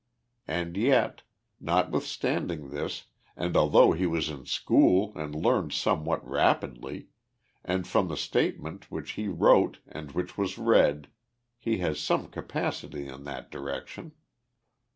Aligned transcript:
And 0.47 0.77
yet, 0.77 1.21
notwithstanding 1.59 2.69
this, 2.71 3.05
and 3.35 3.55
although 3.55 3.91
he 3.91 4.07
was 4.07 4.29
in 4.31 4.47
school 4.47 5.13
and 5.15 5.35
learned 5.35 5.73
somewhat 5.73 6.27
rapid 6.27 6.83
ly; 6.83 7.05
and 7.63 7.87
from 7.87 8.07
the 8.07 8.17
statement, 8.17 8.89
which 8.89 9.11
he 9.11 9.27
wrote 9.27 9.77
and 9.87 10.13
which 10.13 10.39
was 10.39 10.57
read; 10.57 11.07
he 11.59 11.77
has 11.85 11.99
some 11.99 12.29
capacity 12.29 13.07
in 13.07 13.25
that 13.25 13.51
direction. 13.51 14.13